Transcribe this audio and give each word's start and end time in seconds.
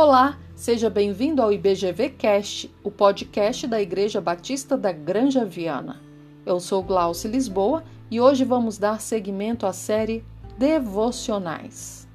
Olá, 0.00 0.38
seja 0.54 0.88
bem-vindo 0.88 1.42
ao 1.42 1.52
IBGV 1.52 2.10
Cast, 2.10 2.72
o 2.84 2.88
podcast 2.88 3.66
da 3.66 3.82
Igreja 3.82 4.20
Batista 4.20 4.78
da 4.78 4.92
Granja 4.92 5.44
Viana. 5.44 6.00
Eu 6.46 6.60
sou 6.60 6.84
Glauce 6.84 7.26
Lisboa 7.26 7.82
e 8.08 8.20
hoje 8.20 8.44
vamos 8.44 8.78
dar 8.78 9.00
seguimento 9.00 9.66
à 9.66 9.72
série 9.72 10.24
Devocionais. 10.56 12.06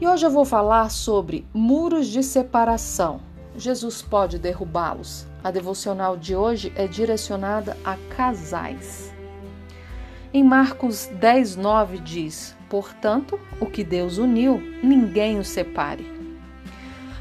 E 0.00 0.06
hoje 0.06 0.24
eu 0.24 0.30
vou 0.30 0.44
falar 0.44 0.88
sobre 0.88 1.44
muros 1.52 2.06
de 2.06 2.22
separação. 2.22 3.20
Jesus 3.56 4.02
pode 4.02 4.38
derrubá-los. 4.38 5.26
A 5.42 5.50
devocional 5.50 6.16
de 6.16 6.36
hoje 6.36 6.72
é 6.76 6.86
direcionada 6.86 7.76
a 7.84 7.96
casais. 8.14 9.12
Em 10.32 10.44
Marcos 10.44 11.06
10, 11.18 11.56
9 11.56 11.98
diz: 11.98 12.56
Portanto, 12.72 13.38
o 13.60 13.66
que 13.66 13.84
Deus 13.84 14.16
uniu, 14.16 14.58
ninguém 14.82 15.38
o 15.38 15.44
separe. 15.44 16.10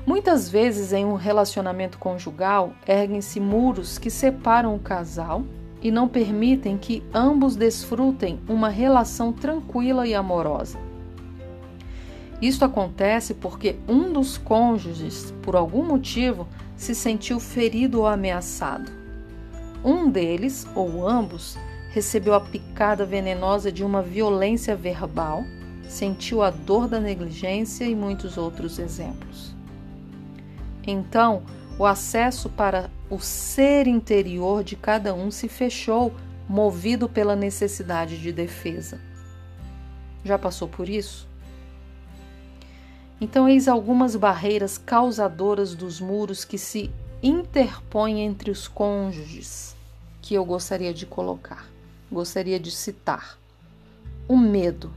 Muitas 0.07 0.47
vezes, 0.47 0.93
em 0.93 1.03
um 1.03 1.15
relacionamento 1.15 1.97
conjugal, 1.97 2.71
erguem-se 2.87 3.37
muros 3.37 3.97
que 3.97 4.09
separam 4.09 4.73
o 4.73 4.79
casal 4.79 5.43
e 5.81 5.91
não 5.91 6.07
permitem 6.07 6.77
que 6.77 7.03
ambos 7.13 7.57
desfrutem 7.57 8.39
uma 8.47 8.69
relação 8.69 9.33
tranquila 9.33 10.07
e 10.07 10.15
amorosa. 10.15 10.79
Isto 12.41 12.63
acontece 12.63 13.33
porque 13.33 13.75
um 13.89 14.13
dos 14.13 14.37
cônjuges, 14.37 15.33
por 15.41 15.57
algum 15.57 15.83
motivo, 15.83 16.47
se 16.77 16.95
sentiu 16.95 17.41
ferido 17.41 17.99
ou 17.99 18.07
ameaçado. 18.07 18.89
Um 19.83 20.09
deles, 20.09 20.65
ou 20.73 21.05
ambos, 21.05 21.57
recebeu 21.91 22.33
a 22.33 22.39
picada 22.39 23.05
venenosa 23.05 23.71
de 23.71 23.83
uma 23.83 24.01
violência 24.01 24.75
verbal, 24.75 25.43
sentiu 25.87 26.41
a 26.41 26.49
dor 26.49 26.87
da 26.87 26.99
negligência 26.99 27.83
e 27.83 27.93
muitos 27.93 28.37
outros 28.37 28.79
exemplos. 28.79 29.53
Então, 30.87 31.43
o 31.77 31.85
acesso 31.85 32.49
para 32.49 32.89
o 33.09 33.19
ser 33.19 33.87
interior 33.87 34.63
de 34.63 34.75
cada 34.75 35.13
um 35.13 35.29
se 35.29 35.49
fechou, 35.49 36.13
movido 36.47 37.07
pela 37.09 37.35
necessidade 37.35 38.17
de 38.17 38.31
defesa. 38.31 38.99
Já 40.23 40.37
passou 40.37 40.67
por 40.67 40.87
isso? 40.87 41.27
Então, 43.19 43.47
eis 43.47 43.67
algumas 43.67 44.15
barreiras 44.15 44.77
causadoras 44.77 45.75
dos 45.75 45.99
muros 45.99 46.43
que 46.43 46.57
se 46.57 46.89
interpõem 47.21 48.21
entre 48.21 48.49
os 48.49 48.67
cônjuges 48.67 49.75
que 50.21 50.33
eu 50.33 50.43
gostaria 50.43 50.93
de 50.93 51.05
colocar 51.05 51.70
gostaria 52.11 52.59
de 52.59 52.71
citar. 52.71 53.37
O 54.27 54.37
medo. 54.37 54.91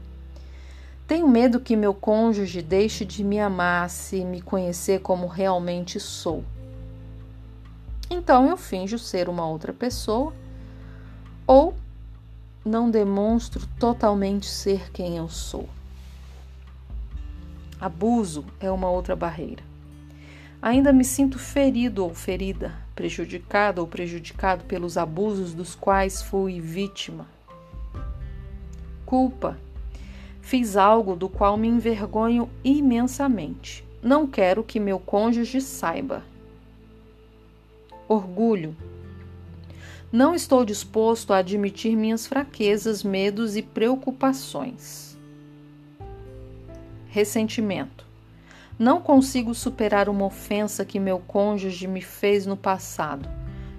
Tenho 1.07 1.27
medo 1.27 1.59
que 1.59 1.75
meu 1.75 1.93
cônjuge 1.93 2.61
deixe 2.61 3.05
de 3.05 3.23
me 3.23 3.39
amar 3.39 3.89
se 3.89 4.25
me 4.25 4.41
conhecer 4.41 5.01
como 5.01 5.27
realmente 5.27 5.99
sou. 5.99 6.43
Então 8.09 8.49
eu 8.49 8.57
finjo 8.57 8.97
ser 8.97 9.29
uma 9.29 9.47
outra 9.47 9.71
pessoa 9.71 10.33
ou 11.45 11.75
não 12.63 12.89
demonstro 12.89 13.67
totalmente 13.79 14.47
ser 14.47 14.91
quem 14.91 15.17
eu 15.17 15.29
sou. 15.29 15.69
Abuso 17.79 18.43
é 18.59 18.71
uma 18.71 18.89
outra 18.89 19.15
barreira. 19.15 19.74
Ainda 20.65 20.91
me 20.91 21.03
sinto 21.03 21.37
ferido 21.37 22.03
ou 22.03 22.11
ferida, 22.11 22.73
prejudicado 22.95 23.81
ou 23.81 23.87
prejudicado 23.87 24.63
pelos 24.65 24.97
abusos 24.97 25.53
dos 25.53 25.75
quais 25.75 26.23
fui 26.23 26.59
vítima. 26.59 27.27
Culpa. 29.05 29.59
Fiz 30.41 30.75
algo 30.75 31.15
do 31.15 31.29
qual 31.29 31.55
me 31.55 31.67
envergonho 31.67 32.49
imensamente. 32.63 33.85
Não 34.01 34.25
quero 34.25 34.63
que 34.63 34.79
meu 34.79 34.97
cônjuge 34.97 35.61
saiba. 35.61 36.23
Orgulho. 38.07 38.75
Não 40.11 40.33
estou 40.33 40.65
disposto 40.65 41.31
a 41.31 41.37
admitir 41.37 41.95
minhas 41.95 42.25
fraquezas, 42.25 43.03
medos 43.03 43.55
e 43.55 43.61
preocupações. 43.61 45.15
Ressentimento. 47.05 48.04
Não 48.77 48.99
consigo 48.99 49.53
superar 49.53 50.09
uma 50.09 50.25
ofensa 50.25 50.83
que 50.83 50.99
meu 50.99 51.17
cônjuge 51.17 51.87
me 51.87 52.01
fez 52.01 52.45
no 52.45 52.57
passado. 52.57 53.29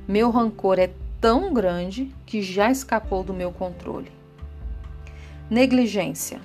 Meu 0.09 0.31
rancor 0.31 0.79
é 0.79 0.91
tão 1.21 1.53
grande 1.53 2.15
que 2.25 2.41
já 2.41 2.71
escapou 2.71 3.23
do 3.23 3.35
meu 3.35 3.53
controle. 3.53 4.11
Negligência. 5.51 6.41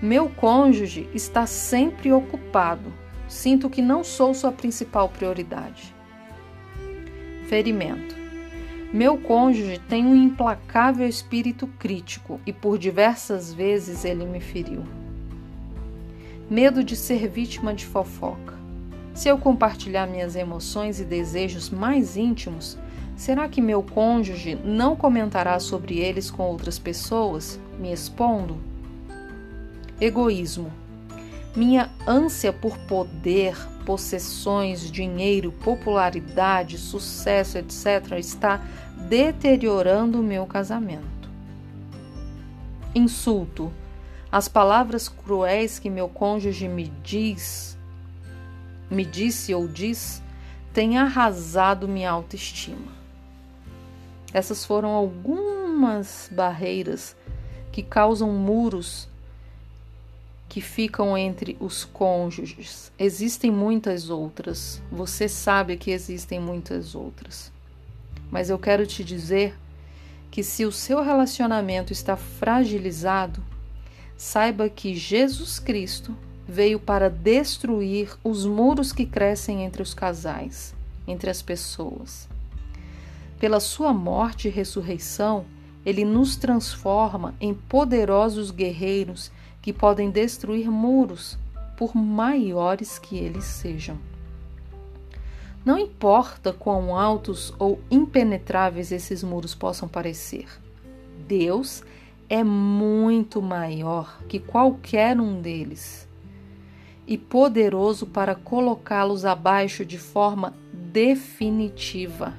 Meu 0.00 0.30
cônjuge 0.30 1.10
está 1.12 1.46
sempre 1.46 2.10
ocupado. 2.10 2.90
Sinto 3.28 3.68
que 3.68 3.82
não 3.82 4.02
sou 4.02 4.32
sua 4.32 4.50
principal 4.50 5.10
prioridade. 5.10 5.94
Ferimento. 7.48 8.16
Meu 8.94 9.18
cônjuge 9.18 9.78
tem 9.90 10.06
um 10.06 10.16
implacável 10.16 11.06
espírito 11.06 11.66
crítico 11.78 12.40
e 12.46 12.52
por 12.52 12.78
diversas 12.78 13.52
vezes 13.52 14.06
ele 14.06 14.24
me 14.24 14.40
feriu 14.40 15.03
medo 16.48 16.84
de 16.84 16.94
ser 16.96 17.28
vítima 17.28 17.72
de 17.72 17.86
fofoca. 17.86 18.54
Se 19.14 19.28
eu 19.28 19.38
compartilhar 19.38 20.06
minhas 20.06 20.34
emoções 20.34 21.00
e 21.00 21.04
desejos 21.04 21.70
mais 21.70 22.16
íntimos, 22.16 22.76
será 23.16 23.48
que 23.48 23.60
meu 23.60 23.82
cônjuge 23.82 24.58
não 24.64 24.96
comentará 24.96 25.58
sobre 25.60 25.98
eles 25.98 26.30
com 26.30 26.42
outras 26.42 26.78
pessoas, 26.78 27.58
me 27.78 27.92
expondo? 27.92 28.56
Egoísmo. 30.00 30.70
Minha 31.54 31.88
ânsia 32.04 32.52
por 32.52 32.76
poder, 32.78 33.56
possessões, 33.86 34.90
dinheiro, 34.90 35.52
popularidade, 35.52 36.76
sucesso, 36.76 37.58
etc., 37.58 38.18
está 38.18 38.60
deteriorando 39.08 40.18
o 40.18 40.22
meu 40.22 40.46
casamento. 40.46 41.30
Insulto 42.92 43.72
as 44.34 44.48
palavras 44.48 45.08
cruéis 45.08 45.78
que 45.78 45.88
meu 45.88 46.08
cônjuge 46.08 46.66
me 46.66 46.88
diz, 47.04 47.78
me 48.90 49.04
disse 49.04 49.54
ou 49.54 49.68
diz, 49.68 50.20
têm 50.72 50.98
arrasado 50.98 51.86
minha 51.86 52.10
autoestima. 52.10 52.90
Essas 54.32 54.64
foram 54.64 54.88
algumas 54.88 56.28
barreiras 56.32 57.14
que 57.70 57.80
causam 57.80 58.32
muros 58.32 59.08
que 60.48 60.60
ficam 60.60 61.16
entre 61.16 61.56
os 61.60 61.84
cônjuges. 61.84 62.90
Existem 62.98 63.52
muitas 63.52 64.10
outras, 64.10 64.82
você 64.90 65.28
sabe 65.28 65.76
que 65.76 65.92
existem 65.92 66.40
muitas 66.40 66.96
outras. 66.96 67.52
Mas 68.32 68.50
eu 68.50 68.58
quero 68.58 68.84
te 68.84 69.04
dizer 69.04 69.56
que 70.28 70.42
se 70.42 70.64
o 70.64 70.72
seu 70.72 71.04
relacionamento 71.04 71.92
está 71.92 72.16
fragilizado, 72.16 73.53
saiba 74.16 74.68
que 74.68 74.94
Jesus 74.94 75.58
Cristo 75.58 76.16
veio 76.46 76.78
para 76.78 77.08
destruir 77.08 78.16
os 78.22 78.44
muros 78.44 78.92
que 78.92 79.06
crescem 79.06 79.64
entre 79.64 79.82
os 79.82 79.94
casais, 79.94 80.74
entre 81.06 81.30
as 81.30 81.42
pessoas. 81.42 82.28
Pela 83.38 83.60
sua 83.60 83.92
morte 83.92 84.48
e 84.48 84.50
ressurreição, 84.50 85.44
ele 85.84 86.04
nos 86.04 86.36
transforma 86.36 87.34
em 87.40 87.52
poderosos 87.52 88.50
guerreiros 88.50 89.30
que 89.60 89.72
podem 89.72 90.10
destruir 90.10 90.70
muros, 90.70 91.38
por 91.76 91.96
maiores 91.96 92.98
que 92.98 93.16
eles 93.16 93.44
sejam. 93.44 93.98
Não 95.64 95.78
importa 95.78 96.52
quão 96.52 96.96
altos 96.96 97.52
ou 97.58 97.80
impenetráveis 97.90 98.92
esses 98.92 99.22
muros 99.22 99.54
possam 99.54 99.88
parecer, 99.88 100.46
Deus 101.26 101.82
é 102.34 102.42
muito 102.42 103.40
maior 103.40 104.20
que 104.26 104.40
qualquer 104.40 105.20
um 105.20 105.40
deles 105.40 106.08
e 107.06 107.16
poderoso 107.16 108.08
para 108.08 108.34
colocá-los 108.34 109.24
abaixo 109.24 109.84
de 109.84 109.98
forma 109.98 110.52
definitiva. 110.72 112.34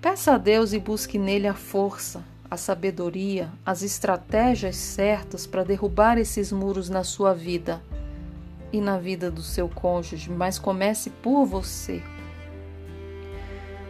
Peça 0.00 0.32
a 0.32 0.38
Deus 0.38 0.72
e 0.72 0.80
busque 0.80 1.16
nele 1.16 1.46
a 1.46 1.54
força, 1.54 2.24
a 2.50 2.56
sabedoria, 2.56 3.52
as 3.64 3.84
estratégias 3.84 4.74
certas 4.74 5.46
para 5.46 5.62
derrubar 5.62 6.18
esses 6.18 6.50
muros 6.50 6.88
na 6.88 7.04
sua 7.04 7.32
vida 7.32 7.80
e 8.72 8.80
na 8.80 8.98
vida 8.98 9.30
do 9.30 9.42
seu 9.42 9.68
cônjuge, 9.68 10.28
mas 10.28 10.58
comece 10.58 11.08
por 11.08 11.44
você. 11.44 12.02